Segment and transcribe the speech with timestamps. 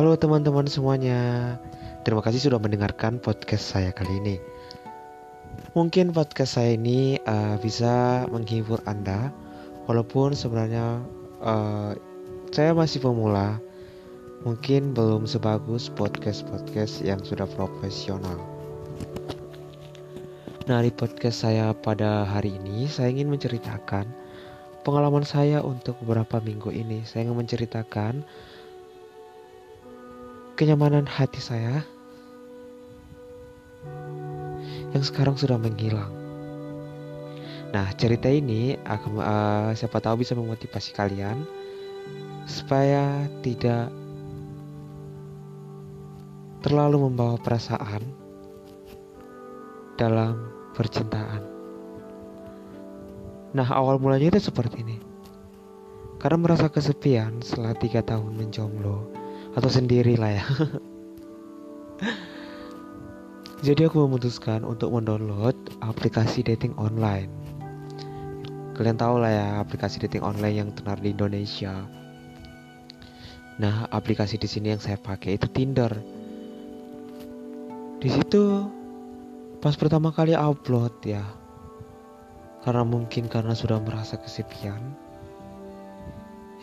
[0.00, 1.60] Halo teman-teman semuanya.
[2.08, 4.40] Terima kasih sudah mendengarkan podcast saya kali ini.
[5.76, 9.28] Mungkin podcast saya ini uh, bisa menghibur Anda
[9.84, 11.04] walaupun sebenarnya
[11.44, 11.92] uh,
[12.48, 13.60] saya masih pemula.
[14.48, 18.40] Mungkin belum sebagus podcast-podcast yang sudah profesional.
[20.64, 24.08] Nah, di podcast saya pada hari ini saya ingin menceritakan
[24.80, 27.04] pengalaman saya untuk beberapa minggu ini.
[27.04, 28.24] Saya ingin menceritakan
[30.60, 31.80] kenyamanan hati saya
[34.92, 36.12] yang sekarang sudah menghilang.
[37.72, 41.48] Nah, cerita ini akan uh, siapa tahu bisa memotivasi kalian
[42.44, 43.88] supaya tidak
[46.60, 48.04] terlalu membawa perasaan
[49.96, 50.44] dalam
[50.76, 51.40] percintaan.
[53.56, 55.00] Nah, awal mulanya itu seperti ini.
[56.20, 59.19] Karena merasa kesepian setelah tiga tahun menjomblo,
[59.54, 60.44] atau sendiri lah ya.
[63.66, 65.52] Jadi aku memutuskan untuk mendownload
[65.84, 67.28] aplikasi dating online.
[68.72, 71.84] Kalian tahu lah ya aplikasi dating online yang tenar di Indonesia.
[73.60, 75.92] Nah aplikasi di sini yang saya pakai itu Tinder.
[78.00, 78.64] Di situ
[79.60, 81.20] pas pertama kali upload ya
[82.64, 84.80] karena mungkin karena sudah merasa kesepian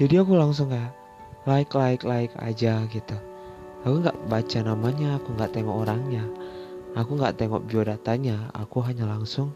[0.01, 0.97] jadi aku langsung kayak
[1.47, 3.15] like like like aja gitu.
[3.87, 6.27] Aku nggak baca namanya aku nggak tengok orangnya.
[6.99, 9.55] Aku nggak tengok biodatanya aku hanya langsung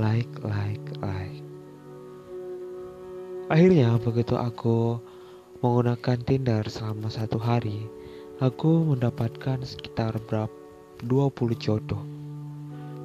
[0.00, 1.44] like like like.
[3.52, 4.96] Akhirnya begitu aku
[5.60, 7.84] menggunakan Tinder selama satu hari
[8.40, 10.56] aku mendapatkan sekitar berapa
[11.04, 12.00] 20 jodoh.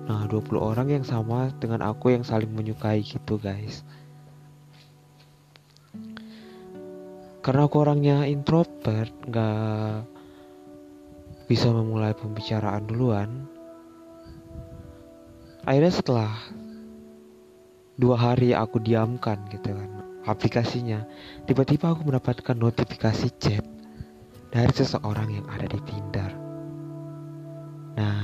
[0.07, 3.83] Nah 20 orang yang sama dengan aku yang saling menyukai gitu guys
[7.41, 10.05] karena aku orangnya introvert nggak
[11.49, 13.29] bisa memulai pembicaraan duluan.
[15.65, 16.31] Akhirnya setelah
[17.97, 21.05] dua hari aku diamkan gitu kan aplikasinya
[21.45, 23.65] tiba-tiba aku mendapatkan notifikasi chat
[24.49, 26.31] dari seseorang yang ada di Tinder.
[27.97, 28.21] Nah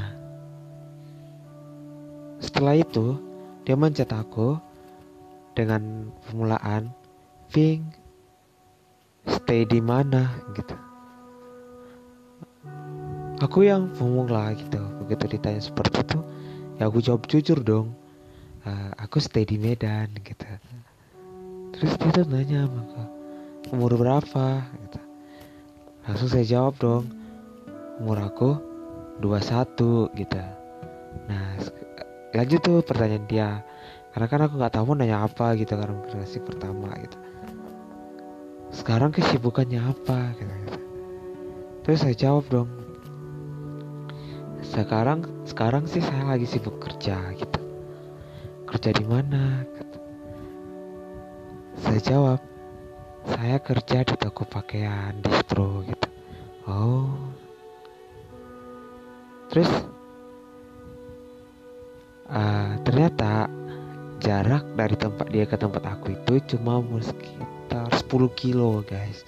[2.42, 3.18] setelah itu
[3.66, 4.58] dia mencet aku
[5.58, 6.94] dengan permulaan
[7.50, 8.07] Pink
[9.28, 10.76] stay di mana gitu.
[13.44, 14.82] Aku yang bingung lah gitu.
[15.04, 16.20] Begitu ditanya seperti itu
[16.82, 17.94] ya aku jawab jujur dong.
[18.68, 20.48] Uh, aku stay di Medan gitu.
[21.76, 23.04] Terus dia tuh nanya maka
[23.70, 24.66] umur berapa?
[24.88, 25.00] Gitu.
[26.08, 27.06] Langsung saya jawab dong
[28.02, 28.58] umur aku
[29.22, 30.42] 21 gitu.
[31.30, 31.48] Nah
[32.34, 33.50] lanjut tuh pertanyaan dia.
[34.16, 37.27] Karena kan aku nggak tahu nanya apa gitu karena relasi pertama gitu
[38.72, 40.36] sekarang kesibukannya apa?
[40.36, 40.80] Gitu, gitu.
[41.84, 42.70] terus saya jawab dong.
[44.68, 47.62] Sekarang sekarang sih saya lagi sibuk kerja gitu.
[48.68, 49.64] Kerja di mana?
[49.64, 49.86] Gitu.
[51.78, 52.42] saya jawab
[53.30, 56.10] saya kerja di toko pakaian distro gitu.
[56.68, 57.14] Oh.
[59.48, 59.72] Terus
[62.28, 63.48] uh, ternyata
[64.20, 69.28] jarak dari tempat dia ke tempat aku itu cuma sekitar sekitar 10 kilo guys.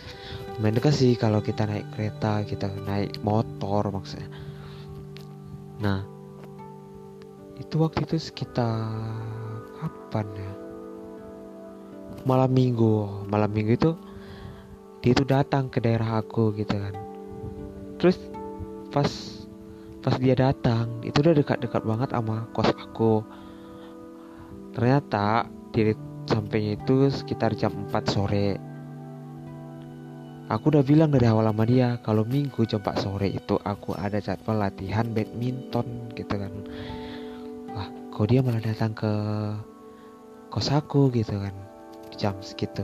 [0.56, 4.32] Lumayan dekat sih kalau kita naik kereta kita naik motor maksudnya.
[5.84, 6.08] Nah
[7.60, 8.96] itu waktu itu sekitar
[9.76, 10.54] kapan ya?
[12.24, 13.28] Malam minggu.
[13.28, 13.92] Malam minggu itu
[15.04, 16.96] dia itu datang ke daerah aku gitu kan.
[18.00, 18.16] Terus
[18.96, 19.12] pas
[20.00, 23.20] pas dia datang itu udah dekat-dekat banget sama kos aku.
[24.72, 25.92] Ternyata dia
[26.30, 28.70] sampainya itu sekitar jam 4 sore
[30.50, 34.18] Aku udah bilang dari awal sama dia kalau minggu jam 4 sore itu aku ada
[34.18, 36.50] jadwal latihan badminton gitu kan.
[37.70, 39.14] Wah, kok dia malah datang ke
[40.50, 41.54] kos aku gitu kan
[42.18, 42.82] jam segitu.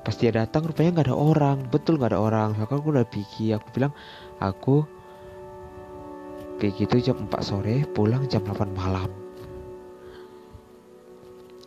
[0.00, 2.56] Pas dia datang rupanya nggak ada orang, betul nggak ada orang.
[2.56, 3.92] Maka aku udah pikir, aku bilang
[4.40, 4.80] aku
[6.64, 9.12] kayak gitu jam 4 sore pulang jam 8 malam.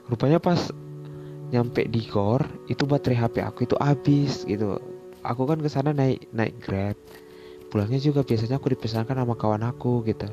[0.10, 0.74] Rupanya pas
[1.53, 4.81] nyampe di gor itu baterai HP aku itu habis gitu.
[5.21, 6.97] Aku kan ke sana naik naik grab.
[7.69, 10.25] Pulangnya juga biasanya aku dipesankan sama kawan aku gitu.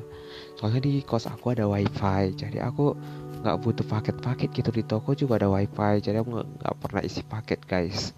[0.56, 2.96] Soalnya di kos aku ada wifi jadi aku
[3.44, 4.72] nggak butuh paket-paket gitu.
[4.72, 8.16] Di toko juga ada wifi jadi aku nggak pernah isi paket guys.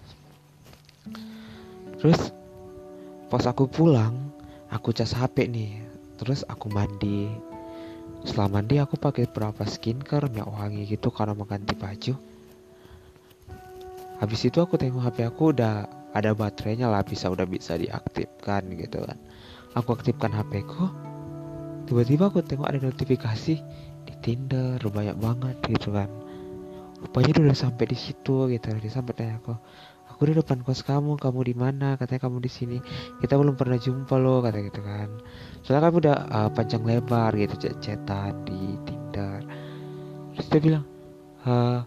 [1.99, 2.31] Terus
[3.27, 4.15] pas aku pulang
[4.71, 5.71] aku cas HP nih.
[6.23, 7.27] Terus aku mandi.
[8.23, 12.32] Setelah mandi aku pakai berapa skincare minyak wangi gitu karena mengganti baju
[14.21, 19.01] habis itu aku tengok HP aku udah ada baterainya lah bisa udah bisa diaktifkan gitu
[19.01, 19.17] kan.
[19.73, 20.85] Aku aktifkan HP ku
[21.89, 23.55] tiba-tiba aku tengok ada notifikasi
[24.03, 26.07] di Tinder banyak banget gitu kan.
[27.03, 29.57] Rupanya udah sampai di situ gitu dia sampai tanya aku
[30.07, 31.97] aku di depan kos kamu kamu di mana?
[31.97, 32.77] Katanya kamu di sini.
[33.19, 35.09] Kita belum pernah jumpa loh kata gitu kan.
[35.65, 39.41] Soalnya kamu udah uh, panjang lebar gitu chat-chatan di Tinder.
[40.37, 40.85] Terus dia bilang
[41.43, 41.83] uh,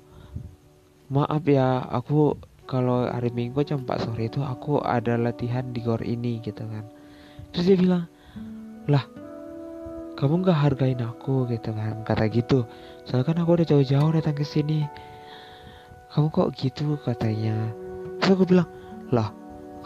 [1.07, 2.35] maaf ya aku
[2.67, 6.83] kalau hari Minggu jam 4 sore itu aku ada latihan di gor ini gitu kan.
[7.55, 8.05] Terus dia bilang
[8.91, 9.07] lah
[10.19, 12.67] kamu nggak hargain aku gitu kan kata gitu.
[13.07, 14.83] Soalnya kan aku udah jauh-jauh datang ke sini.
[16.11, 16.99] Kamu kok gitu?
[17.07, 17.71] katanya.
[18.19, 18.69] Terus aku bilang
[19.15, 19.31] lah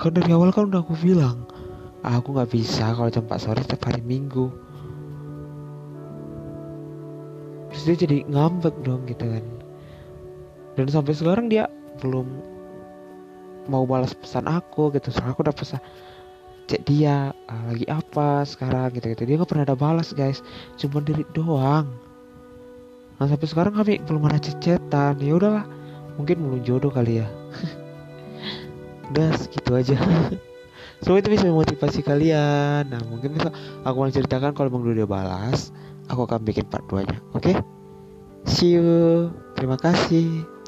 [0.01, 1.45] kan dari awal kan udah aku bilang
[2.01, 4.49] aku nggak bisa kalau jam 4 sore setiap hari minggu.
[7.71, 9.45] Terus dia jadi ngambek dong gitu kan
[10.79, 11.67] dan sampai sekarang dia
[11.99, 12.27] belum
[13.71, 15.11] mau balas pesan aku gitu.
[15.15, 15.81] Soalnya aku udah pesan
[16.71, 18.95] cek dia ah, lagi apa sekarang?
[18.95, 20.41] Gitu gitu dia nggak pernah ada balas guys.
[20.79, 21.91] Cuma diri doang.
[23.19, 25.19] Nah sampai sekarang kami belum ada cecetan.
[25.21, 25.67] Ya udahlah
[26.17, 27.29] mungkin belum jodoh kali ya.
[29.11, 29.99] Udah segitu aja.
[31.01, 32.93] Semoga itu bisa memotivasi kalian.
[32.93, 33.51] Nah mungkin bisa
[33.83, 35.73] aku mau ceritakan kalau Bang dia balas
[36.11, 37.55] Aku akan bikin part 2 nya Oke?
[37.55, 37.57] Okay?
[38.45, 39.31] See you.
[39.55, 40.60] Terima kasih